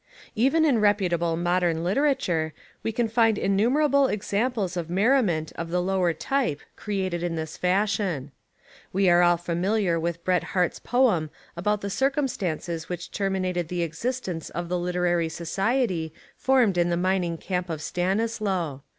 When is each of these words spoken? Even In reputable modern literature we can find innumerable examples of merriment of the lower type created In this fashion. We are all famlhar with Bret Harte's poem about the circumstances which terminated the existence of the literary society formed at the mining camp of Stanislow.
Even 0.33 0.65
In 0.65 0.79
reputable 0.81 1.37
modern 1.37 1.83
literature 1.83 2.55
we 2.81 2.91
can 2.91 3.07
find 3.07 3.37
innumerable 3.37 4.07
examples 4.07 4.75
of 4.75 4.89
merriment 4.89 5.51
of 5.55 5.69
the 5.69 5.79
lower 5.79 6.11
type 6.11 6.59
created 6.75 7.21
In 7.21 7.35
this 7.35 7.55
fashion. 7.55 8.31
We 8.91 9.11
are 9.11 9.21
all 9.21 9.37
famlhar 9.37 10.01
with 10.01 10.23
Bret 10.23 10.43
Harte's 10.55 10.79
poem 10.79 11.29
about 11.55 11.81
the 11.81 11.91
circumstances 11.91 12.89
which 12.89 13.11
terminated 13.11 13.67
the 13.67 13.83
existence 13.83 14.49
of 14.49 14.69
the 14.69 14.79
literary 14.79 15.29
society 15.29 16.15
formed 16.35 16.79
at 16.79 16.89
the 16.89 16.97
mining 16.97 17.37
camp 17.37 17.69
of 17.69 17.79
Stanislow. 17.79 18.81